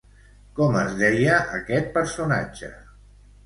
[0.59, 2.75] Com es deia aquest personatge?